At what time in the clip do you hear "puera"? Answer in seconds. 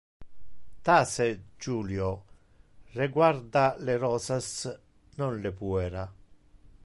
5.51-6.11